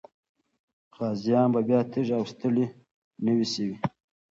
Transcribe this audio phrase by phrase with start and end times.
[0.97, 2.65] غازيان به بیا تږي او ستړي
[3.23, 3.75] نه وي سوي.